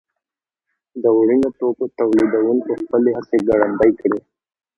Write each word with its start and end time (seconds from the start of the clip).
د 1.01 1.03
وړینو 1.17 1.49
توکو 1.59 1.85
تولیدوونکو 1.99 2.71
خپلې 2.83 3.09
هڅې 3.17 3.37
ګړندۍ 3.47 3.91
کړې. 4.01 4.19